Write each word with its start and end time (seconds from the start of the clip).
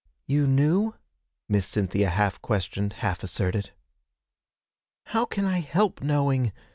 'You 0.25 0.47
knew?' 0.47 0.95
Miss 1.47 1.67
Cynthia 1.67 2.09
half 2.09 2.41
questioned, 2.41 2.93
half 3.05 3.21
asserted. 3.21 3.69
'How 5.05 5.25
can 5.25 5.45
I 5.45 5.59
help 5.59 6.01
knowing!' 6.01 6.51